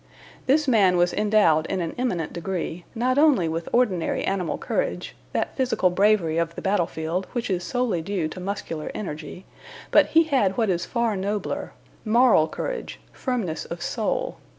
[0.47, 5.55] This man was endowed in an eminent degree, not only with ordinary animal courage, that
[5.55, 9.45] physical bravery of the battle field, which is solely due to muscular energy,
[9.91, 14.37] but he had what is far nobler moral courage, firmness of soul.